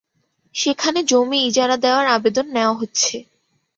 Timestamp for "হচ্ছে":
2.75-3.15